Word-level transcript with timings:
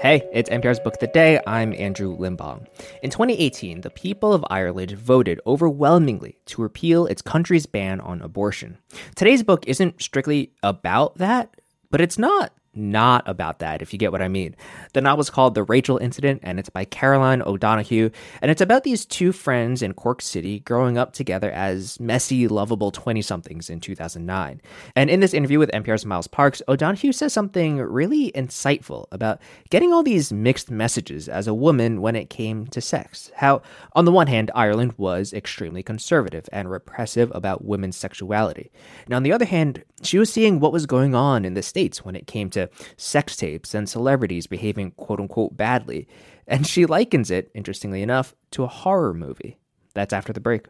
Hey, 0.00 0.26
it's 0.32 0.48
NPR's 0.48 0.80
Book 0.80 0.94
of 0.94 1.00
the 1.00 1.08
Day. 1.08 1.42
I'm 1.46 1.74
Andrew 1.74 2.16
Limbong. 2.16 2.66
In 3.02 3.10
2018, 3.10 3.82
the 3.82 3.90
people 3.90 4.32
of 4.32 4.42
Ireland 4.48 4.92
voted 4.92 5.42
overwhelmingly 5.46 6.38
to 6.46 6.62
repeal 6.62 7.04
its 7.04 7.20
country's 7.20 7.66
ban 7.66 8.00
on 8.00 8.22
abortion. 8.22 8.78
Today's 9.14 9.42
book 9.42 9.64
isn't 9.66 10.00
strictly 10.00 10.52
about 10.62 11.18
that, 11.18 11.54
but 11.90 12.00
it's 12.00 12.16
not 12.16 12.50
not 12.74 13.28
about 13.28 13.58
that, 13.58 13.82
if 13.82 13.92
you 13.92 13.98
get 13.98 14.12
what 14.12 14.22
I 14.22 14.28
mean. 14.28 14.54
The 14.92 15.00
novel 15.00 15.22
is 15.22 15.30
called 15.30 15.54
The 15.54 15.64
Rachel 15.64 15.98
Incident, 15.98 16.40
and 16.42 16.58
it's 16.58 16.68
by 16.68 16.84
Caroline 16.84 17.42
O'Donoghue, 17.42 18.10
and 18.40 18.50
it's 18.50 18.60
about 18.60 18.84
these 18.84 19.04
two 19.04 19.32
friends 19.32 19.82
in 19.82 19.94
Cork 19.94 20.22
City 20.22 20.60
growing 20.60 20.96
up 20.96 21.12
together 21.12 21.50
as 21.50 21.98
messy, 21.98 22.46
lovable 22.46 22.90
20 22.90 23.22
somethings 23.22 23.70
in 23.70 23.80
2009. 23.80 24.60
And 24.94 25.10
in 25.10 25.20
this 25.20 25.34
interview 25.34 25.58
with 25.58 25.70
NPR's 25.72 26.06
Miles 26.06 26.28
Parks, 26.28 26.62
O'Donoghue 26.68 27.12
says 27.12 27.32
something 27.32 27.78
really 27.78 28.30
insightful 28.32 29.06
about 29.10 29.40
getting 29.70 29.92
all 29.92 30.02
these 30.02 30.32
mixed 30.32 30.70
messages 30.70 31.28
as 31.28 31.46
a 31.46 31.54
woman 31.54 32.00
when 32.00 32.16
it 32.16 32.30
came 32.30 32.66
to 32.68 32.80
sex. 32.80 33.30
How, 33.36 33.62
on 33.94 34.04
the 34.04 34.12
one 34.12 34.28
hand, 34.28 34.50
Ireland 34.54 34.94
was 34.96 35.32
extremely 35.32 35.82
conservative 35.82 36.48
and 36.52 36.70
repressive 36.70 37.32
about 37.34 37.64
women's 37.64 37.96
sexuality. 37.96 38.70
And 39.06 39.14
on 39.14 39.22
the 39.22 39.32
other 39.32 39.44
hand, 39.44 39.84
she 40.02 40.18
was 40.18 40.32
seeing 40.32 40.60
what 40.60 40.72
was 40.72 40.86
going 40.86 41.14
on 41.14 41.44
in 41.44 41.54
the 41.54 41.62
States 41.62 42.04
when 42.04 42.16
it 42.16 42.26
came 42.26 42.48
to 42.50 42.59
to 42.66 42.70
sex 42.96 43.36
tapes 43.36 43.74
and 43.74 43.88
celebrities 43.88 44.46
behaving 44.46 44.92
quote 44.92 45.20
unquote 45.20 45.56
badly. 45.56 46.06
And 46.46 46.66
she 46.66 46.86
likens 46.86 47.30
it, 47.30 47.50
interestingly 47.54 48.02
enough, 48.02 48.34
to 48.52 48.64
a 48.64 48.68
horror 48.68 49.14
movie. 49.14 49.58
That's 49.94 50.12
after 50.12 50.32
the 50.32 50.40
break. 50.40 50.66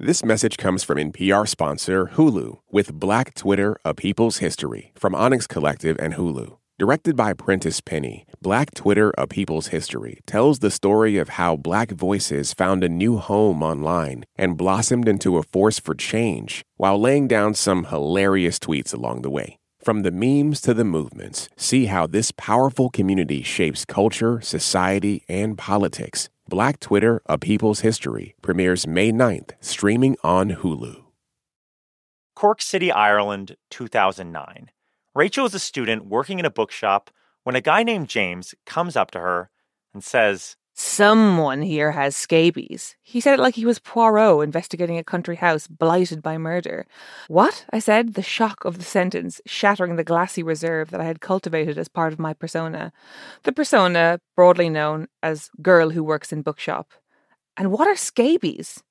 This 0.00 0.24
message 0.24 0.56
comes 0.56 0.84
from 0.84 0.98
NPR 0.98 1.48
sponsor 1.48 2.12
Hulu 2.14 2.60
with 2.70 2.94
Black 2.94 3.34
Twitter, 3.34 3.76
A 3.84 3.94
People's 3.94 4.38
History 4.38 4.92
from 4.94 5.12
Onyx 5.12 5.48
Collective 5.48 5.96
and 5.98 6.14
Hulu. 6.14 6.56
Directed 6.78 7.16
by 7.16 7.32
Prentice 7.32 7.80
Penny, 7.80 8.24
Black 8.40 8.72
Twitter, 8.72 9.12
A 9.18 9.26
People's 9.26 9.68
History 9.68 10.20
tells 10.24 10.60
the 10.60 10.70
story 10.70 11.16
of 11.16 11.30
how 11.30 11.56
black 11.56 11.90
voices 11.90 12.54
found 12.54 12.84
a 12.84 12.88
new 12.88 13.16
home 13.16 13.64
online 13.64 14.22
and 14.36 14.56
blossomed 14.56 15.08
into 15.08 15.36
a 15.36 15.42
force 15.42 15.80
for 15.80 15.96
change 15.96 16.64
while 16.76 17.00
laying 17.00 17.26
down 17.26 17.54
some 17.54 17.86
hilarious 17.86 18.60
tweets 18.60 18.94
along 18.94 19.22
the 19.22 19.30
way. 19.30 19.58
From 19.88 20.02
the 20.02 20.10
memes 20.10 20.60
to 20.60 20.74
the 20.74 20.84
movements, 20.84 21.48
see 21.56 21.86
how 21.86 22.06
this 22.06 22.30
powerful 22.30 22.90
community 22.90 23.42
shapes 23.42 23.86
culture, 23.86 24.38
society, 24.42 25.24
and 25.30 25.56
politics. 25.56 26.28
Black 26.46 26.78
Twitter, 26.78 27.22
A 27.24 27.38
People's 27.38 27.80
History 27.80 28.34
premieres 28.42 28.86
May 28.86 29.12
9th, 29.12 29.52
streaming 29.60 30.18
on 30.22 30.50
Hulu. 30.50 31.04
Cork 32.36 32.60
City, 32.60 32.92
Ireland, 32.92 33.56
2009. 33.70 34.70
Rachel 35.14 35.46
is 35.46 35.54
a 35.54 35.58
student 35.58 36.04
working 36.04 36.38
in 36.38 36.44
a 36.44 36.50
bookshop 36.50 37.10
when 37.44 37.56
a 37.56 37.62
guy 37.62 37.82
named 37.82 38.10
James 38.10 38.54
comes 38.66 38.94
up 38.94 39.10
to 39.12 39.20
her 39.20 39.48
and 39.94 40.04
says, 40.04 40.56
Someone 40.80 41.60
here 41.60 41.90
has 41.90 42.14
scabies. 42.14 42.94
He 43.02 43.20
said 43.20 43.34
it 43.34 43.42
like 43.42 43.56
he 43.56 43.66
was 43.66 43.80
Poirot 43.80 44.44
investigating 44.44 44.96
a 44.96 45.02
country 45.02 45.34
house 45.34 45.66
blighted 45.66 46.22
by 46.22 46.38
murder. 46.38 46.86
What? 47.26 47.64
I 47.72 47.80
said, 47.80 48.14
the 48.14 48.22
shock 48.22 48.64
of 48.64 48.78
the 48.78 48.84
sentence 48.84 49.40
shattering 49.44 49.96
the 49.96 50.04
glassy 50.04 50.40
reserve 50.40 50.92
that 50.92 51.00
I 51.00 51.04
had 51.04 51.20
cultivated 51.20 51.78
as 51.78 51.88
part 51.88 52.12
of 52.12 52.20
my 52.20 52.32
persona. 52.32 52.92
The 53.42 53.50
persona, 53.50 54.20
broadly 54.36 54.68
known 54.68 55.08
as 55.20 55.50
girl 55.60 55.90
who 55.90 56.04
works 56.04 56.32
in 56.32 56.42
bookshop. 56.42 56.92
And 57.56 57.72
what 57.72 57.88
are 57.88 57.96
scabies? 57.96 58.84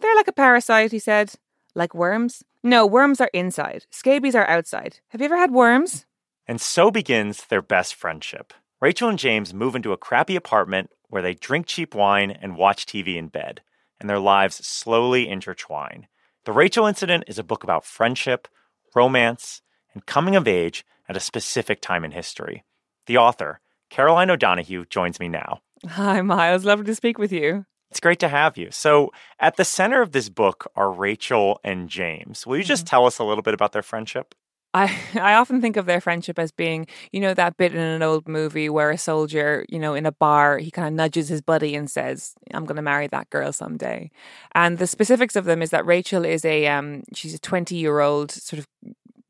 They're 0.00 0.14
like 0.14 0.28
a 0.28 0.32
parasite, 0.32 0.92
he 0.92 0.98
said. 0.98 1.32
Like 1.74 1.94
worms? 1.94 2.42
No, 2.62 2.86
worms 2.86 3.22
are 3.22 3.30
inside. 3.32 3.86
Scabies 3.90 4.34
are 4.34 4.48
outside. 4.50 5.00
Have 5.08 5.22
you 5.22 5.24
ever 5.24 5.38
had 5.38 5.50
worms? 5.50 6.04
And 6.46 6.60
so 6.60 6.90
begins 6.90 7.46
their 7.46 7.62
best 7.62 7.94
friendship. 7.94 8.52
Rachel 8.82 9.08
and 9.08 9.18
James 9.18 9.54
move 9.54 9.74
into 9.74 9.92
a 9.92 9.96
crappy 9.96 10.36
apartment 10.36 10.90
where 11.12 11.20
they 11.20 11.34
drink 11.34 11.66
cheap 11.66 11.94
wine 11.94 12.30
and 12.30 12.56
watch 12.56 12.86
TV 12.86 13.16
in 13.16 13.28
bed, 13.28 13.60
and 14.00 14.08
their 14.08 14.18
lives 14.18 14.66
slowly 14.66 15.28
intertwine. 15.28 16.08
The 16.46 16.52
Rachel 16.52 16.86
Incident 16.86 17.24
is 17.26 17.38
a 17.38 17.44
book 17.44 17.62
about 17.62 17.84
friendship, 17.84 18.48
romance, 18.94 19.60
and 19.92 20.06
coming 20.06 20.36
of 20.36 20.48
age 20.48 20.86
at 21.10 21.16
a 21.16 21.20
specific 21.20 21.82
time 21.82 22.02
in 22.02 22.12
history. 22.12 22.64
The 23.04 23.18
author, 23.18 23.60
Caroline 23.90 24.30
O'Donoghue, 24.30 24.86
joins 24.86 25.20
me 25.20 25.28
now. 25.28 25.60
Hi, 25.86 26.22
Miles. 26.22 26.64
Lovely 26.64 26.86
to 26.86 26.94
speak 26.94 27.18
with 27.18 27.30
you. 27.30 27.66
It's 27.90 28.00
great 28.00 28.20
to 28.20 28.28
have 28.28 28.56
you. 28.56 28.70
So, 28.70 29.12
at 29.38 29.56
the 29.56 29.66
center 29.66 30.00
of 30.00 30.12
this 30.12 30.30
book 30.30 30.66
are 30.74 30.90
Rachel 30.90 31.60
and 31.62 31.90
James. 31.90 32.46
Will 32.46 32.56
you 32.56 32.64
just 32.64 32.86
mm-hmm. 32.86 32.90
tell 32.90 33.04
us 33.04 33.18
a 33.18 33.24
little 33.24 33.42
bit 33.42 33.52
about 33.52 33.72
their 33.72 33.82
friendship? 33.82 34.34
I, 34.74 34.94
I 35.14 35.34
often 35.34 35.60
think 35.60 35.76
of 35.76 35.86
their 35.86 36.00
friendship 36.00 36.38
as 36.38 36.52
being, 36.52 36.86
you 37.12 37.20
know, 37.20 37.34
that 37.34 37.56
bit 37.56 37.74
in 37.74 37.80
an 37.80 38.02
old 38.02 38.28
movie 38.28 38.68
where 38.68 38.90
a 38.90 38.98
soldier, 38.98 39.64
you 39.68 39.78
know, 39.78 39.94
in 39.94 40.06
a 40.06 40.12
bar, 40.12 40.58
he 40.58 40.70
kind 40.70 40.88
of 40.88 40.94
nudges 40.94 41.28
his 41.28 41.40
buddy 41.40 41.74
and 41.74 41.90
says, 41.90 42.34
I'm 42.52 42.64
going 42.64 42.76
to 42.76 42.82
marry 42.82 43.06
that 43.08 43.30
girl 43.30 43.52
someday. 43.52 44.10
And 44.52 44.78
the 44.78 44.86
specifics 44.86 45.36
of 45.36 45.44
them 45.44 45.62
is 45.62 45.70
that 45.70 45.86
Rachel 45.86 46.24
is 46.24 46.44
a, 46.44 46.66
um, 46.66 47.02
she's 47.14 47.34
a 47.34 47.38
20 47.38 47.76
year 47.76 48.00
old 48.00 48.30
sort 48.30 48.58
of 48.58 48.66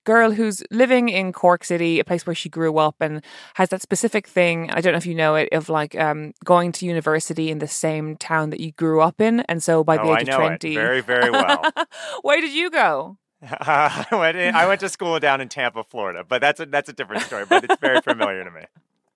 girl 0.04 0.32
who's 0.32 0.62
living 0.70 1.08
in 1.08 1.32
Cork 1.32 1.64
City, 1.64 2.00
a 2.00 2.04
place 2.04 2.26
where 2.26 2.34
she 2.34 2.48
grew 2.48 2.78
up, 2.78 2.97
and 3.00 3.22
has 3.54 3.69
that 3.70 3.82
specific 3.82 4.26
thing. 4.26 4.70
I 4.70 4.80
don't 4.80 4.92
know 4.92 4.98
if 4.98 5.06
you 5.06 5.14
know 5.14 5.36
it 5.36 5.48
of 5.53 5.69
like 5.69 5.94
um, 5.98 6.32
going 6.44 6.72
to 6.72 6.86
university 6.86 7.50
in 7.50 7.59
the 7.59 7.69
same 7.69 8.16
town 8.16 8.50
that 8.50 8.60
you 8.60 8.72
grew 8.72 9.00
up 9.00 9.20
in, 9.20 9.41
and 9.41 9.62
so 9.62 9.84
by 9.84 9.97
the 9.97 10.04
oh, 10.04 10.16
age 10.16 10.28
of 10.28 10.36
twenty, 10.36 10.74
very 10.74 11.00
very 11.00 11.30
well. 11.30 11.70
Where 12.22 12.41
did 12.41 12.53
you 12.53 12.70
go? 12.70 13.19
I 13.60 14.06
went 14.12 14.36
in, 14.36 14.54
I 14.54 14.66
went 14.66 14.80
to 14.80 14.88
school 14.88 15.19
down 15.19 15.41
in 15.41 15.48
Tampa, 15.48 15.82
Florida, 15.82 16.25
but 16.26 16.41
that's 16.41 16.60
a 16.60 16.66
that's 16.66 16.88
a 16.88 16.92
different 16.92 17.22
story. 17.22 17.44
But 17.48 17.64
it's 17.64 17.80
very 17.80 18.00
familiar 18.00 18.44
to 18.44 18.50
me. 18.50 18.62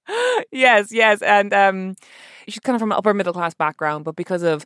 yes, 0.53 0.92
yes, 0.92 1.22
and 1.22 1.53
um, 1.53 1.97
she's 2.47 2.60
kind 2.60 2.75
of 2.75 2.81
from 2.81 2.92
an 2.92 2.98
upper 2.98 3.14
middle 3.14 3.32
class 3.32 3.54
background, 3.54 4.04
but 4.04 4.16
because 4.16 4.42
of 4.42 4.64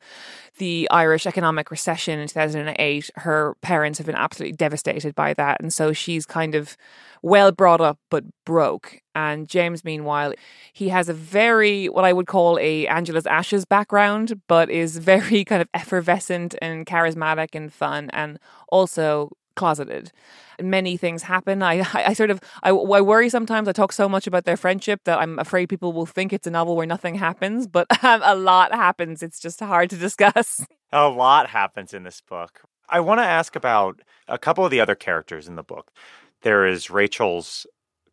the 0.58 0.88
Irish 0.90 1.26
economic 1.26 1.70
recession 1.70 2.18
in 2.18 2.28
2008, 2.28 3.10
her 3.16 3.54
parents 3.62 3.98
have 3.98 4.06
been 4.06 4.16
absolutely 4.16 4.56
devastated 4.56 5.14
by 5.14 5.34
that, 5.34 5.60
and 5.60 5.72
so 5.72 5.92
she's 5.92 6.26
kind 6.26 6.54
of 6.54 6.76
well 7.22 7.52
brought 7.52 7.80
up 7.80 7.98
but 8.10 8.24
broke. 8.46 9.00
And 9.14 9.48
James, 9.48 9.84
meanwhile, 9.84 10.32
he 10.72 10.88
has 10.88 11.08
a 11.08 11.14
very 11.14 11.88
what 11.88 12.04
I 12.04 12.12
would 12.12 12.26
call 12.26 12.58
a 12.58 12.86
Angela's 12.86 13.26
Ashes 13.26 13.64
background, 13.64 14.40
but 14.46 14.70
is 14.70 14.98
very 14.98 15.44
kind 15.44 15.62
of 15.62 15.68
effervescent 15.74 16.54
and 16.62 16.86
charismatic 16.86 17.54
and 17.54 17.72
fun, 17.72 18.10
and 18.12 18.38
also 18.68 19.30
closeted. 19.56 20.12
Many 20.60 20.96
things 20.96 21.22
happen. 21.22 21.62
I, 21.62 21.80
I, 21.94 22.04
I 22.06 22.12
sort 22.12 22.30
of, 22.30 22.40
I, 22.62 22.70
I, 22.70 23.00
worry 23.00 23.28
sometimes. 23.28 23.68
I 23.68 23.72
talk 23.72 23.92
so 23.92 24.08
much 24.08 24.26
about 24.26 24.44
their 24.44 24.56
friendship 24.56 25.04
that 25.04 25.18
I'm 25.18 25.38
afraid 25.38 25.68
people 25.68 25.92
will 25.92 26.06
think 26.06 26.32
it's 26.32 26.46
a 26.46 26.50
novel 26.50 26.76
where 26.76 26.86
nothing 26.86 27.14
happens, 27.16 27.66
but 27.66 27.86
um, 28.04 28.20
a 28.24 28.34
lot 28.34 28.74
happens. 28.74 29.22
It's 29.22 29.40
just 29.40 29.60
hard 29.60 29.90
to 29.90 29.96
discuss. 30.08 30.66
A 30.92 31.08
lot 31.08 31.48
happens 31.48 31.94
in 31.94 32.02
this 32.02 32.20
book. 32.20 32.62
I 32.88 33.00
want 33.00 33.20
to 33.20 33.24
ask 33.24 33.54
about 33.54 34.00
a 34.26 34.38
couple 34.38 34.64
of 34.64 34.70
the 34.70 34.80
other 34.80 34.96
characters 34.96 35.46
in 35.46 35.54
the 35.54 35.62
book. 35.62 35.92
There 36.42 36.66
is 36.66 36.90
Rachel's 36.90 37.66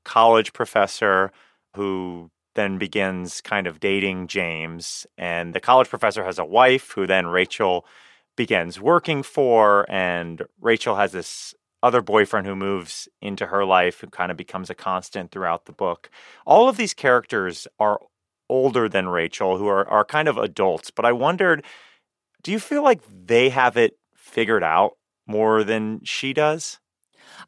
college 0.04 0.54
professor 0.54 1.32
who 1.76 2.30
then 2.54 2.78
begins 2.78 3.42
kind 3.42 3.68
of 3.68 3.80
dating 3.80 4.28
James, 4.28 5.06
and 5.18 5.54
the 5.54 5.60
college 5.60 5.90
professor 5.90 6.24
has 6.24 6.40
a 6.40 6.46
wife 6.46 6.92
who 6.92 7.08
then 7.08 7.28
Rachel 7.28 7.86
begins 8.38 8.80
working 8.80 9.24
for, 9.24 9.86
and 9.92 10.44
Rachel 10.62 10.96
has 10.96 11.12
this 11.12 11.54
other 11.84 12.02
boyfriend 12.02 12.48
who 12.48 12.56
moves 12.56 13.10
into 13.22 13.48
her 13.48 13.66
life 13.66 14.00
who 14.00 14.08
kind 14.08 14.32
of 14.32 14.38
becomes 14.38 14.70
a 14.70 14.76
constant 14.76 15.32
throughout 15.32 15.66
the 15.66 15.74
book. 15.74 16.10
All 16.46 16.70
of 16.70 16.78
these 16.78 16.94
characters 16.94 17.68
are 17.80 18.00
older 18.50 18.88
than 18.88 19.10
Rachel, 19.10 19.58
who 19.58 19.68
are, 19.68 19.88
are 19.88 20.06
kind 20.06 20.30
of 20.30 20.38
adults, 20.38 20.90
but 20.90 21.06
I 21.06 21.12
wondered 21.12 21.66
do 22.44 22.52
you 22.52 22.60
feel 22.60 22.84
like 22.84 23.02
they 23.10 23.50
have 23.50 23.76
it 23.76 23.98
figured 24.16 24.64
out 24.64 24.94
more 25.26 25.64
than 25.64 26.00
she 26.04 26.34
does? 26.34 26.80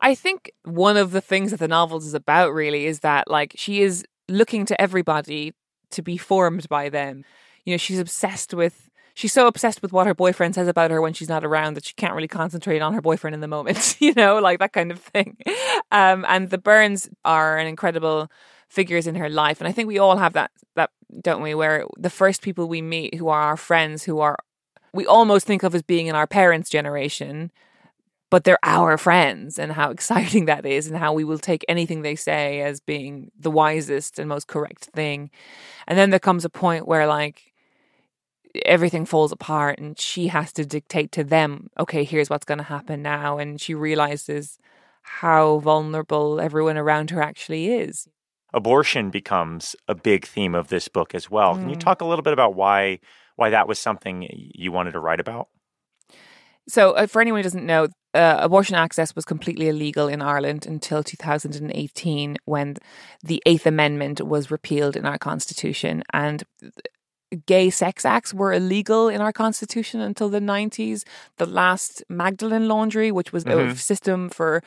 I 0.01 0.16
think 0.16 0.51
one 0.63 0.97
of 0.97 1.11
the 1.11 1.22
things 1.22 1.51
that 1.51 1.59
the 1.59 1.67
novel 1.67 1.99
is 1.99 2.13
about 2.13 2.53
really 2.53 2.85
is 2.85 2.99
that 2.99 3.29
like 3.29 3.53
she 3.55 3.81
is 3.81 4.03
looking 4.28 4.66
to 4.66 4.81
everybody 4.81 5.53
to 5.91 6.02
be 6.02 6.17
formed 6.17 6.67
by 6.67 6.90
them. 6.90 7.23
You 7.66 7.73
know, 7.73 7.78
she's 7.78 7.99
obsessed 7.99 8.53
with 8.53 8.89
she's 9.14 9.34
so 9.34 9.47
obsessed 9.47 9.82
with 9.82 9.91
what 9.91 10.08
her 10.08 10.14
boyfriend 10.14 10.56
says 10.56 10.67
about 10.67 10.91
her 10.91 11.02
when 11.02 11.14
she's 11.14 11.29
not 11.29 11.44
around 11.44 11.76
that 11.76 11.85
she 11.85 11.94
can't 11.94 12.14
really 12.14 12.28
concentrate 12.28 12.82
on 12.82 12.94
her 12.94 13.02
boyfriend 13.02 13.34
in 13.34 13.41
the 13.41 13.47
moment, 13.47 13.96
you 14.02 14.14
know, 14.14 14.40
like 14.40 14.59
that 14.59 14.73
kind 14.73 14.91
of 14.91 15.00
thing. 15.00 15.38
Um, 15.91 16.26
and 16.28 16.50
the 16.50 16.58
Byrnes 16.58 17.09
are 17.26 17.58
an 17.58 17.67
incredible 17.67 18.29
figures 18.70 19.08
in 19.08 19.16
her 19.16 19.29
life. 19.29 19.59
And 19.59 19.67
I 19.67 19.72
think 19.72 19.88
we 19.88 19.97
all 19.97 20.17
have 20.17 20.34
that, 20.34 20.52
that, 20.76 20.91
don't 21.22 21.41
we, 21.41 21.56
where 21.56 21.85
the 21.97 22.09
first 22.09 22.41
people 22.41 22.67
we 22.67 22.82
meet 22.82 23.16
who 23.16 23.28
are 23.28 23.41
our 23.41 23.58
friends, 23.58 24.03
who 24.03 24.20
are, 24.20 24.38
we 24.94 25.06
almost 25.06 25.46
think 25.46 25.64
of 25.64 25.76
as 25.76 25.82
being 25.82 26.08
in 26.08 26.16
our 26.16 26.28
parents' 26.28 26.70
generation, 26.70 27.52
but 28.29 28.44
they're 28.44 28.59
our 28.64 28.97
friends 28.97 29.58
and 29.58 29.72
how 29.72 29.90
exciting 29.91 30.46
that 30.46 30.66
is 30.66 30.88
and 30.88 30.97
how 30.97 31.14
we 31.14 31.23
will 31.23 31.40
take 31.40 31.66
anything 31.67 32.02
they 32.02 32.16
say 32.16 32.62
as 32.62 32.79
being 32.79 33.32
the 33.40 33.52
wisest 33.52 34.20
and 34.20 34.29
most 34.29 34.47
correct 34.47 34.85
thing. 34.85 35.32
And 35.88 35.97
then 35.97 36.12
there 36.12 36.20
comes 36.20 36.46
a 36.46 36.50
point 36.50 36.88
where 36.88 37.08
like 37.08 37.48
everything 38.66 39.06
falls 39.06 39.32
apart 39.32 39.79
and 39.79 40.00
she 40.00 40.28
has 40.28 40.53
to 40.53 40.66
dictate 40.66 41.11
to 41.14 41.23
them, 41.23 41.70
okay, 41.79 42.03
here's 42.03 42.29
what's 42.29 42.46
going 42.46 42.58
to 42.58 42.64
happen 42.64 43.02
now. 43.02 43.38
And 43.38 43.59
she 43.59 43.73
realizes 43.73 44.58
how 45.02 45.59
vulnerable 45.59 46.40
everyone 46.40 46.78
around 46.78 47.09
her 47.11 47.22
actually 47.22 47.73
is. 47.73 48.08
abortion 48.53 49.09
becomes 49.11 49.76
a 49.88 49.96
big 49.96 50.26
theme 50.26 50.56
of 50.56 50.70
this 50.70 50.88
book 50.88 51.14
as 51.14 51.29
well. 51.29 51.56
Mm. 51.56 51.59
Can 51.59 51.70
you 51.70 51.76
mm. 51.76 51.79
talk 51.79 52.02
a 52.02 52.06
little 52.06 52.23
bit 52.23 52.34
about 52.34 52.56
why 52.56 53.00
why 53.35 53.50
that 53.52 53.67
was 53.67 53.79
something 53.79 54.28
you 54.29 54.72
wanted 54.72 54.91
to 54.91 55.00
write 55.00 55.20
about? 55.22 55.47
So, 56.67 56.91
uh, 56.91 57.08
for 57.08 57.22
anyone 57.22 57.40
who 57.40 57.44
doesn't 57.44 57.66
know, 57.66 57.88
uh, 58.14 58.38
abortion 58.40 58.76
access 58.76 59.16
was 59.16 59.26
completely 59.26 59.70
illegal 59.70 60.08
in 60.08 60.22
Ireland 60.22 60.66
until 60.66 61.03
2018 61.03 62.38
when 62.46 62.76
the 63.23 63.41
Eighth 63.46 63.66
Amendment 63.66 64.22
was 64.22 64.52
repealed 64.52 64.96
in 64.96 65.05
our 65.05 65.17
constitution. 65.17 66.03
And 66.14 66.44
gay 67.46 67.70
sex 67.70 68.05
acts 68.05 68.34
were 68.34 68.53
illegal 68.53 69.08
in 69.08 69.22
our 69.22 69.31
constitution 69.31 70.02
until 70.02 70.29
the 70.29 70.40
90s. 70.40 71.03
The 71.37 71.46
last 71.46 72.03
Magdalene 72.09 72.67
Laundry, 72.67 73.11
which 73.11 73.31
was 73.31 73.43
mm-hmm. 73.43 73.72
a 73.72 73.76
system 73.76 74.29
for 74.29 74.64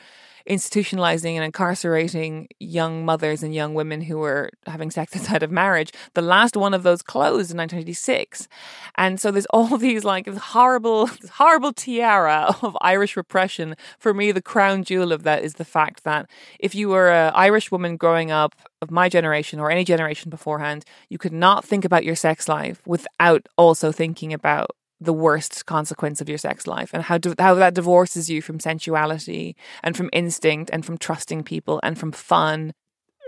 institutionalizing 0.49 1.35
and 1.35 1.43
incarcerating 1.43 2.47
young 2.59 3.05
mothers 3.05 3.43
and 3.43 3.55
young 3.55 3.73
women 3.73 4.01
who 4.01 4.17
were 4.17 4.49
having 4.65 4.91
sex 4.91 5.15
outside 5.15 5.43
of 5.43 5.51
marriage. 5.51 5.91
The 6.13 6.21
last 6.21 6.57
one 6.57 6.73
of 6.73 6.83
those 6.83 7.01
closed 7.01 7.51
in 7.51 7.57
1986. 7.57 8.47
And 8.95 9.19
so 9.19 9.31
there's 9.31 9.45
all 9.47 9.77
these 9.77 10.03
like 10.03 10.27
horrible, 10.27 11.07
horrible 11.33 11.73
tiara 11.73 12.55
of 12.61 12.77
Irish 12.81 13.15
repression. 13.15 13.75
For 13.97 14.13
me, 14.13 14.31
the 14.31 14.41
crown 14.41 14.83
jewel 14.83 15.11
of 15.11 15.23
that 15.23 15.43
is 15.43 15.55
the 15.55 15.65
fact 15.65 16.03
that 16.03 16.29
if 16.59 16.75
you 16.75 16.89
were 16.89 17.11
an 17.11 17.31
Irish 17.35 17.71
woman 17.71 17.97
growing 17.97 18.31
up 18.31 18.55
of 18.81 18.91
my 18.91 19.09
generation 19.09 19.59
or 19.59 19.71
any 19.71 19.83
generation 19.83 20.29
beforehand, 20.29 20.83
you 21.09 21.17
could 21.17 21.33
not 21.33 21.63
think 21.63 21.85
about 21.85 22.03
your 22.03 22.15
sex 22.15 22.47
life 22.47 22.81
without 22.85 23.47
also 23.57 23.91
thinking 23.91 24.33
about 24.33 24.71
the 25.03 25.13
worst 25.13 25.65
consequence 25.65 26.21
of 26.21 26.29
your 26.29 26.37
sex 26.37 26.67
life 26.67 26.91
and 26.93 27.03
how 27.03 27.19
how 27.39 27.53
that 27.55 27.73
divorces 27.73 28.29
you 28.29 28.41
from 28.41 28.59
sensuality 28.59 29.55
and 29.83 29.95
from 29.95 30.09
instinct 30.13 30.69
and 30.73 30.85
from 30.85 30.97
trusting 30.97 31.43
people 31.43 31.79
and 31.83 31.97
from 31.97 32.11
fun. 32.11 32.73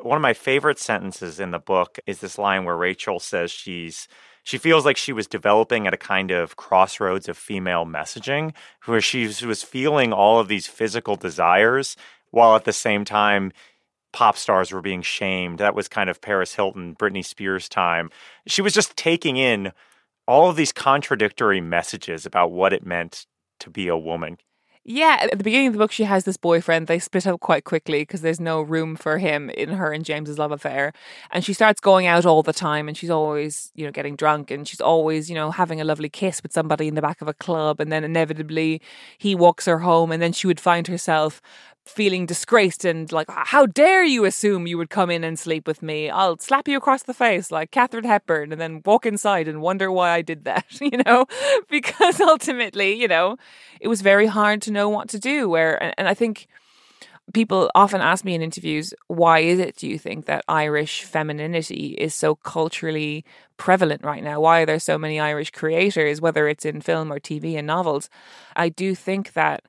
One 0.01 0.17
of 0.17 0.21
my 0.21 0.33
favorite 0.33 0.79
sentences 0.79 1.39
in 1.39 1.51
the 1.51 1.59
book 1.59 1.99
is 2.05 2.19
this 2.19 2.37
line 2.37 2.65
where 2.65 2.77
Rachel 2.77 3.19
says 3.19 3.51
she's 3.51 4.07
she 4.43 4.59
feels 4.59 4.85
like 4.85 4.97
she 4.97 5.13
was 5.13 5.25
developing 5.25 5.87
at 5.87 5.93
a 5.93 5.97
kind 5.97 6.29
of 6.29 6.55
crossroads 6.55 7.27
of 7.27 7.37
female 7.37 7.85
messaging 7.85 8.53
where 8.85 9.01
she 9.01 9.25
was 9.25 9.63
feeling 9.63 10.13
all 10.13 10.39
of 10.39 10.47
these 10.47 10.67
physical 10.67 11.15
desires 11.15 11.97
while 12.29 12.55
at 12.55 12.65
the 12.65 12.73
same 12.73 13.05
time 13.05 13.51
pop 14.15 14.37
stars 14.37 14.71
were 14.71 14.81
being 14.81 15.01
shamed. 15.01 15.57
That 15.57 15.75
was 15.75 15.89
kind 15.89 16.09
of 16.09 16.21
Paris 16.21 16.55
Hilton, 16.55 16.95
Britney 16.95 17.25
Spears 17.25 17.67
time. 17.67 18.09
She 18.47 18.61
was 18.61 18.73
just 18.73 18.95
taking 18.95 19.35
in 19.35 19.73
all 20.27 20.49
of 20.49 20.55
these 20.55 20.71
contradictory 20.71 21.61
messages 21.61 22.25
about 22.25 22.51
what 22.51 22.73
it 22.73 22.85
meant 22.85 23.25
to 23.59 23.69
be 23.69 23.87
a 23.87 23.97
woman. 23.97 24.37
Yeah, 24.87 25.17
at 25.19 25.31
the 25.35 25.43
beginning 25.43 25.67
of 25.67 25.73
the 25.73 25.79
book, 25.79 25.91
she 25.91 26.03
has 26.03 26.25
this 26.25 26.37
boyfriend. 26.37 26.85
They 26.85 26.99
split 26.99 27.25
up 27.25 27.39
quite 27.39 27.63
quickly 27.63 28.03
because 28.03 28.21
there's 28.21 28.39
no 28.39 28.61
room 28.61 28.95
for 28.95 29.17
him 29.17 29.49
in 29.49 29.69
her 29.69 29.91
and 29.91 30.05
James's 30.05 30.37
love 30.37 30.51
affair. 30.51 30.93
And 31.31 31.43
she 31.43 31.53
starts 31.53 31.81
going 31.81 32.05
out 32.05 32.23
all 32.23 32.43
the 32.43 32.53
time 32.53 32.87
and 32.87 32.95
she's 32.95 33.09
always, 33.09 33.71
you 33.73 33.83
know, 33.83 33.91
getting 33.91 34.15
drunk 34.15 34.51
and 34.51 34.67
she's 34.67 34.81
always, 34.81 35.27
you 35.27 35.33
know, 35.33 35.49
having 35.49 35.81
a 35.81 35.83
lovely 35.83 36.07
kiss 36.07 36.43
with 36.43 36.53
somebody 36.53 36.87
in 36.87 36.93
the 36.93 37.01
back 37.01 37.19
of 37.19 37.27
a 37.27 37.33
club. 37.33 37.79
And 37.79 37.91
then 37.91 38.03
inevitably 38.03 38.79
he 39.17 39.33
walks 39.33 39.65
her 39.65 39.79
home 39.79 40.11
and 40.11 40.21
then 40.21 40.33
she 40.33 40.45
would 40.45 40.59
find 40.59 40.85
herself 40.85 41.41
feeling 41.85 42.25
disgraced 42.25 42.83
and 42.83 43.11
like, 43.11 43.27
how 43.29 43.65
dare 43.65 44.03
you 44.03 44.25
assume 44.25 44.67
you 44.67 44.77
would 44.77 44.89
come 44.89 45.11
in 45.11 45.23
and 45.23 45.37
sleep 45.37 45.67
with 45.67 45.81
me? 45.81 46.09
I'll 46.09 46.37
slap 46.39 46.67
you 46.67 46.77
across 46.77 47.03
the 47.03 47.13
face 47.13 47.51
like 47.51 47.71
Katharine 47.71 48.05
Hepburn 48.05 48.51
and 48.51 48.59
then 48.59 48.81
walk 48.83 49.05
inside 49.05 49.47
and 49.47 49.61
wonder 49.61 49.91
why 49.91 50.09
I 50.11 50.21
did 50.21 50.45
that, 50.45 50.65
you 50.81 50.97
know? 51.05 51.25
Because 51.69 52.19
ultimately, 52.21 52.93
you 52.93 53.07
know, 53.07 53.37
it 53.79 53.87
was 53.87 54.01
very 54.01 54.27
hard 54.27 54.61
to 54.63 54.71
know 54.71 54.89
what 54.89 55.09
to 55.09 55.19
do. 55.19 55.47
Where, 55.49 55.81
and, 55.81 55.93
and 55.97 56.07
I 56.07 56.13
think 56.13 56.47
people 57.33 57.69
often 57.75 58.01
ask 58.01 58.23
me 58.23 58.35
in 58.35 58.41
interviews, 58.41 58.93
why 59.07 59.39
is 59.39 59.59
it, 59.59 59.75
do 59.75 59.87
you 59.87 59.97
think, 59.97 60.25
that 60.25 60.43
Irish 60.47 61.03
femininity 61.03 61.95
is 61.97 62.13
so 62.15 62.35
culturally 62.35 63.25
prevalent 63.57 64.03
right 64.03 64.23
now? 64.23 64.39
Why 64.39 64.61
are 64.61 64.65
there 64.65 64.79
so 64.79 64.97
many 64.97 65.19
Irish 65.19 65.51
creators, 65.51 66.21
whether 66.21 66.47
it's 66.47 66.65
in 66.65 66.81
film 66.81 67.11
or 67.11 67.19
TV 67.19 67.57
and 67.57 67.67
novels? 67.67 68.09
I 68.55 68.69
do 68.69 68.95
think 68.95 69.33
that 69.33 69.63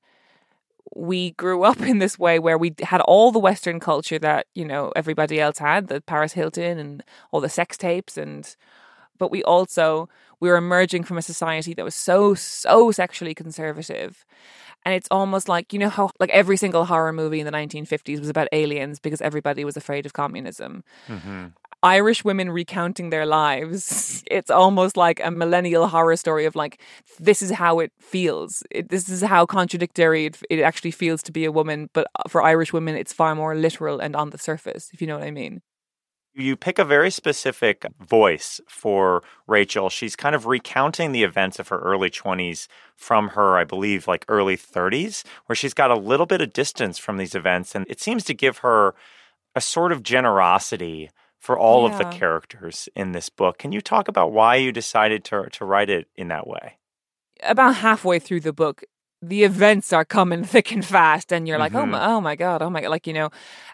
we 0.94 1.32
grew 1.32 1.62
up 1.62 1.80
in 1.80 1.98
this 1.98 2.18
way 2.18 2.38
where 2.38 2.58
we 2.58 2.74
had 2.82 3.00
all 3.02 3.32
the 3.32 3.38
Western 3.38 3.80
culture 3.80 4.18
that, 4.18 4.46
you 4.54 4.64
know, 4.64 4.92
everybody 4.94 5.40
else 5.40 5.58
had, 5.58 5.88
the 5.88 6.00
Paris 6.00 6.32
Hilton 6.32 6.78
and 6.78 7.02
all 7.32 7.40
the 7.40 7.48
sex 7.48 7.76
tapes 7.76 8.16
and 8.16 8.56
but 9.18 9.30
we 9.30 9.42
also 9.44 10.08
we 10.40 10.48
were 10.48 10.56
emerging 10.56 11.04
from 11.04 11.18
a 11.18 11.22
society 11.22 11.74
that 11.74 11.84
was 11.84 11.94
so, 11.94 12.34
so 12.34 12.90
sexually 12.90 13.34
conservative. 13.34 14.24
And 14.84 14.94
it's 14.94 15.08
almost 15.10 15.48
like, 15.48 15.72
you 15.72 15.78
know, 15.78 15.88
how 15.88 16.10
like 16.20 16.30
every 16.30 16.56
single 16.56 16.84
horror 16.84 17.12
movie 17.12 17.40
in 17.40 17.46
the 17.46 17.52
1950s 17.52 18.20
was 18.20 18.28
about 18.28 18.48
aliens 18.52 19.00
because 19.00 19.20
everybody 19.20 19.64
was 19.64 19.76
afraid 19.76 20.06
of 20.06 20.12
communism. 20.12 20.84
Mm-hmm. 21.08 21.46
Irish 21.82 22.25
women 22.25 22.50
recounting 22.50 23.11
their 23.11 23.26
lives. 23.26 24.23
It's 24.31 24.50
almost 24.50 24.96
like 24.96 25.20
a 25.23 25.31
millennial 25.31 25.87
horror 25.87 26.17
story 26.17 26.46
of 26.46 26.56
like, 26.56 26.81
this 27.20 27.43
is 27.43 27.50
how 27.50 27.78
it 27.78 27.93
feels. 28.00 28.62
It, 28.70 28.88
this 28.88 29.08
is 29.08 29.23
how 29.23 29.46
contradictory 29.46 30.26
it, 30.26 30.38
it 30.50 30.61
actually 30.61 30.90
feels 30.90 31.23
to 31.25 31.32
be 31.32 31.44
a 31.44 31.52
woman. 31.52 31.88
But 31.93 32.08
uh, 32.19 32.28
for 32.28 32.43
Irish 32.43 32.73
women, 32.73 32.96
it's 32.96 33.12
far 33.12 33.34
more 33.34 33.55
literal 33.55 34.00
and 34.00 34.17
on 34.17 34.31
the 34.31 34.38
surface, 34.38 34.90
if 34.93 35.00
you 35.00 35.06
know 35.06 35.19
what 35.19 35.26
I 35.26 35.31
mean. 35.31 35.62
You 36.34 36.55
pick 36.55 36.78
a 36.78 36.84
very 36.84 37.11
specific 37.11 37.87
voice 37.99 38.61
for 38.69 39.23
Rachel. 39.46 39.88
She's 39.88 40.17
kind 40.17 40.34
of 40.34 40.44
recounting 40.44 41.12
the 41.12 41.23
events 41.23 41.58
of 41.58 41.69
her 41.69 41.78
early 41.78 42.11
20s 42.11 42.67
from 42.94 43.28
her, 43.28 43.56
I 43.56 43.64
believe, 43.64 44.06
like 44.06 44.26
early 44.28 44.56
30s, 44.56 45.25
where 45.46 45.56
she's 45.56 45.73
got 45.73 45.90
a 45.90 45.96
little 45.96 46.26
bit 46.26 46.43
of 46.43 46.52
distance 46.52 46.99
from 46.99 47.17
these 47.17 47.34
events. 47.34 47.75
And 47.75 47.87
it 47.88 48.00
seems 48.00 48.23
to 48.25 48.34
give 48.34 48.58
her 48.58 48.94
a 49.55 49.61
sort 49.62 49.93
of 49.93 50.02
generosity 50.02 51.11
for 51.46 51.56
all 51.56 51.87
yeah. 51.87 51.93
of 51.93 51.98
the 51.98 52.19
characters 52.19 52.88
in 52.96 53.12
this 53.12 53.28
book. 53.28 53.58
Can 53.58 53.70
you 53.70 53.81
talk 53.81 54.08
about 54.08 54.32
why 54.32 54.56
you 54.56 54.72
decided 54.72 55.22
to 55.26 55.44
to 55.52 55.64
write 55.64 55.88
it 55.88 56.08
in 56.16 56.26
that 56.28 56.48
way? 56.48 56.78
About 57.44 57.76
halfway 57.76 58.19
through 58.19 58.40
the 58.40 58.52
book, 58.52 58.82
the 59.22 59.44
events 59.44 59.93
are 59.93 60.04
coming 60.04 60.43
thick 60.52 60.72
and 60.72 60.84
fast, 60.84 61.32
and 61.32 61.46
you're 61.46 61.58
like, 61.58 61.72
oh 61.72 61.84
mm-hmm. 61.84 61.94
oh 61.94 61.98
my, 61.98 62.06
oh 62.06 62.20
my 62.20 62.34
god, 62.34 62.62
oh 62.62 62.70
my 62.70 62.81
god, 62.81 62.90
like 62.90 63.06
you 63.06 63.12
know. 63.12 63.31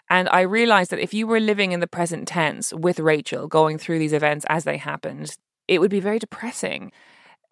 And 0.07 0.29
I 0.29 0.41
realized 0.41 0.91
that 0.91 0.99
if 0.99 1.15
you 1.15 1.25
were 1.25 1.39
living 1.39 1.71
in 1.71 1.79
the 1.79 1.87
present 1.87 2.27
tense 2.27 2.71
with 2.73 2.99
Rachel, 2.99 3.47
going 3.47 3.79
through 3.79 3.97
these 3.97 4.13
events 4.13 4.45
as 4.49 4.65
they 4.65 4.77
happened, 4.77 5.35
it 5.67 5.81
would 5.81 5.89
be 5.89 5.99
very 5.99 6.19
depressing. 6.19 6.91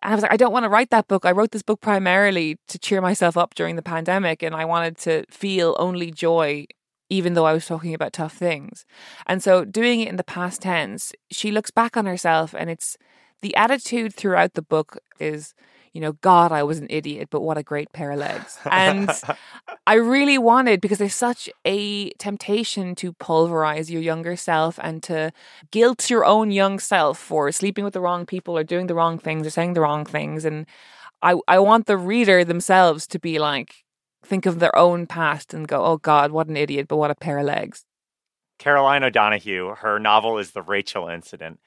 And 0.03 0.13
I 0.13 0.15
was 0.15 0.21
like, 0.21 0.33
I 0.33 0.37
don't 0.37 0.53
want 0.53 0.65
to 0.65 0.69
write 0.69 0.91
that 0.91 1.07
book. 1.07 1.25
I 1.25 1.31
wrote 1.31 1.51
this 1.51 1.63
book 1.63 1.81
primarily 1.81 2.57
to 2.67 2.77
cheer 2.77 3.01
myself 3.01 3.37
up 3.37 3.55
during 3.55 3.75
the 3.75 3.81
pandemic, 3.81 4.43
and 4.43 4.53
I 4.53 4.65
wanted 4.65 4.97
to 4.99 5.25
feel 5.31 5.75
only 5.79 6.11
joy 6.11 6.67
even 7.11 7.33
though 7.33 7.45
I 7.45 7.53
was 7.53 7.65
talking 7.65 7.93
about 7.93 8.13
tough 8.13 8.33
things. 8.33 8.85
And 9.27 9.43
so 9.43 9.65
doing 9.65 9.99
it 9.99 10.07
in 10.07 10.15
the 10.15 10.23
past 10.23 10.61
tense, 10.61 11.11
she 11.29 11.51
looks 11.51 11.69
back 11.69 11.97
on 11.97 12.05
herself 12.05 12.55
and 12.57 12.69
it's 12.69 12.97
the 13.41 13.53
attitude 13.55 14.15
throughout 14.15 14.53
the 14.53 14.61
book 14.61 14.97
is, 15.19 15.53
you 15.91 15.99
know, 15.99 16.13
God, 16.13 16.53
I 16.53 16.63
was 16.63 16.79
an 16.79 16.87
idiot, 16.89 17.27
but 17.29 17.41
what 17.41 17.57
a 17.57 17.63
great 17.63 17.91
pair 17.91 18.11
of 18.11 18.19
legs. 18.19 18.57
And 18.71 19.11
I 19.85 19.95
really 19.95 20.37
wanted, 20.37 20.79
because 20.79 20.99
there's 20.99 21.13
such 21.13 21.49
a 21.65 22.11
temptation 22.11 22.95
to 22.95 23.11
pulverize 23.11 23.91
your 23.91 24.01
younger 24.01 24.37
self 24.37 24.79
and 24.81 25.03
to 25.03 25.33
guilt 25.71 26.09
your 26.09 26.23
own 26.23 26.49
young 26.49 26.79
self 26.79 27.19
for 27.19 27.51
sleeping 27.51 27.83
with 27.83 27.93
the 27.93 27.99
wrong 27.99 28.25
people 28.25 28.57
or 28.57 28.63
doing 28.63 28.87
the 28.87 28.95
wrong 28.95 29.19
things 29.19 29.45
or 29.45 29.49
saying 29.49 29.73
the 29.73 29.81
wrong 29.81 30.05
things. 30.05 30.45
And 30.45 30.65
I, 31.21 31.35
I 31.45 31.59
want 31.59 31.87
the 31.87 31.97
reader 31.97 32.45
themselves 32.45 33.05
to 33.07 33.19
be 33.19 33.37
like, 33.37 33.83
think 34.23 34.45
of 34.45 34.59
their 34.59 34.75
own 34.77 35.07
past 35.07 35.53
and 35.53 35.67
go, 35.67 35.83
oh 35.83 35.97
God, 35.97 36.31
what 36.31 36.47
an 36.47 36.57
idiot, 36.57 36.87
but 36.87 36.97
what 36.97 37.11
a 37.11 37.15
pair 37.15 37.39
of 37.39 37.45
legs. 37.45 37.85
Caroline 38.59 39.03
O'Donoghue, 39.03 39.75
her 39.79 39.99
novel 39.99 40.37
is 40.37 40.51
The 40.51 40.61
Rachel 40.61 41.07
Incident. 41.07 41.59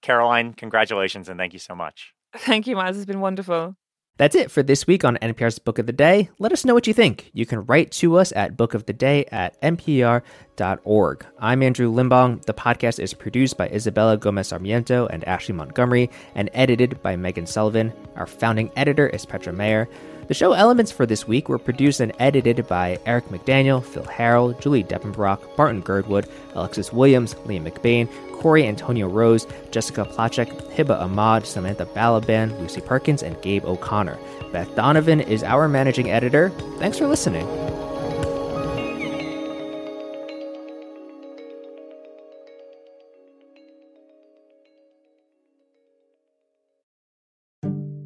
Caroline, 0.00 0.54
congratulations 0.54 1.28
and 1.28 1.38
thank 1.38 1.52
you 1.52 1.58
so 1.58 1.74
much. 1.74 2.14
Thank 2.36 2.66
you, 2.66 2.76
Miles. 2.76 2.96
It's 2.96 3.06
been 3.06 3.20
wonderful. 3.20 3.76
That's 4.18 4.34
it 4.34 4.50
for 4.50 4.64
this 4.64 4.84
week 4.84 5.04
on 5.04 5.16
NPR's 5.22 5.60
Book 5.60 5.78
of 5.78 5.86
the 5.86 5.92
Day. 5.92 6.28
Let 6.40 6.52
us 6.52 6.64
know 6.64 6.74
what 6.74 6.88
you 6.88 6.92
think. 6.92 7.30
You 7.34 7.46
can 7.46 7.64
write 7.66 7.92
to 7.92 8.16
us 8.16 8.32
at 8.34 8.56
bookoftheday 8.56 9.26
at 9.30 9.60
npr.org. 9.62 11.26
I'm 11.38 11.62
Andrew 11.62 11.92
Limbong. 11.92 12.44
The 12.44 12.52
podcast 12.52 12.98
is 12.98 13.14
produced 13.14 13.56
by 13.56 13.68
Isabella 13.68 14.16
Gomez 14.16 14.48
Sarmiento 14.48 15.06
and 15.06 15.22
Ashley 15.28 15.54
Montgomery 15.54 16.10
and 16.34 16.50
edited 16.52 17.00
by 17.00 17.14
Megan 17.14 17.46
Sullivan. 17.46 17.92
Our 18.16 18.26
founding 18.26 18.72
editor 18.74 19.06
is 19.06 19.24
Petra 19.24 19.52
Mayer. 19.52 19.88
The 20.28 20.34
show 20.34 20.52
elements 20.52 20.92
for 20.92 21.06
this 21.06 21.26
week 21.26 21.48
were 21.48 21.58
produced 21.58 22.00
and 22.00 22.12
edited 22.18 22.68
by 22.68 22.98
Eric 23.06 23.28
McDaniel, 23.28 23.82
Phil 23.82 24.02
Harrell, 24.04 24.60
Julie 24.60 24.84
Depenbrock, 24.84 25.56
Barton 25.56 25.80
Girdwood, 25.80 26.28
Alexis 26.54 26.92
Williams, 26.92 27.34
Liam 27.46 27.66
McBain, 27.66 28.10
Corey 28.34 28.66
Antonio 28.66 29.08
Rose, 29.08 29.46
Jessica 29.70 30.04
Placzek, 30.04 30.50
Hiba 30.74 31.00
Ahmad, 31.00 31.46
Samantha 31.46 31.86
Balaban, 31.86 32.58
Lucy 32.60 32.82
Perkins, 32.82 33.22
and 33.22 33.40
Gabe 33.40 33.64
O'Connor. 33.64 34.18
Beth 34.52 34.76
Donovan 34.76 35.20
is 35.20 35.42
our 35.42 35.66
managing 35.66 36.10
editor. 36.10 36.50
Thanks 36.78 36.98
for 36.98 37.06
listening. 37.06 37.46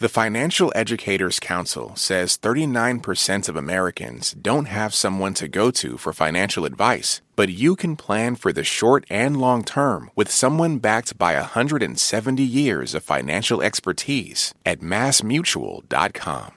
The 0.00 0.08
Financial 0.08 0.72
Educators 0.74 1.38
Council 1.38 1.94
says 1.94 2.38
39% 2.38 3.50
of 3.50 3.56
Americans 3.56 4.32
don't 4.32 4.64
have 4.64 4.94
someone 4.94 5.34
to 5.34 5.46
go 5.46 5.70
to 5.72 5.98
for 5.98 6.14
financial 6.14 6.64
advice, 6.64 7.20
but 7.36 7.50
you 7.50 7.76
can 7.76 7.96
plan 7.96 8.34
for 8.36 8.50
the 8.50 8.64
short 8.64 9.04
and 9.10 9.36
long 9.36 9.62
term 9.62 10.10
with 10.16 10.30
someone 10.30 10.78
backed 10.78 11.18
by 11.18 11.34
170 11.34 12.42
years 12.42 12.94
of 12.94 13.04
financial 13.04 13.60
expertise 13.60 14.54
at 14.64 14.80
massmutual.com. 14.80 16.52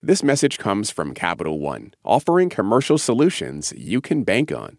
This 0.00 0.22
message 0.22 0.56
comes 0.56 0.92
from 0.92 1.12
Capital 1.12 1.58
One, 1.58 1.92
offering 2.04 2.50
commercial 2.50 2.98
solutions 2.98 3.74
you 3.76 4.00
can 4.00 4.22
bank 4.22 4.52
on. 4.52 4.78